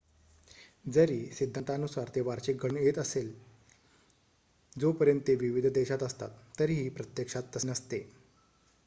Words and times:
जरी 0.85 1.17
सिंद्धांतानुसारा 1.33 2.13
ते 2.15 2.21
वार्षिक 2.21 2.63
घडून 2.63 2.77
येत 2.77 2.97
असले 2.97 3.21
जोपर्यंत 4.75 5.21
ते 5.27 5.35
विविध 5.35 5.67
देशात 5.73 6.03
असतात 6.03 6.59
तरीही 6.59 6.89
प्रत्यक्षात 6.89 7.55
तसे 7.55 7.67
नसते 7.67 8.03